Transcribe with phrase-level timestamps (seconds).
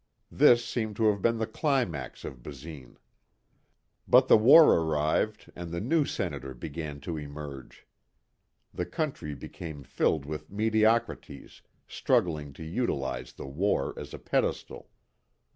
[0.31, 2.97] This seemed to have been the climax of Basine.
[4.07, 7.85] But the war arrived and the new Senator began to emerge.
[8.73, 14.89] The country became filled with mediocrities struggling to utilize the war as a pedestal.